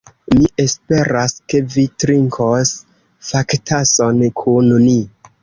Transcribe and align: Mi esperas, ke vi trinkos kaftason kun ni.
Mi 0.35 0.47
esperas, 0.61 1.35
ke 1.53 1.61
vi 1.75 1.83
trinkos 2.05 2.73
kaftason 3.45 4.25
kun 4.43 4.75
ni. 4.89 4.99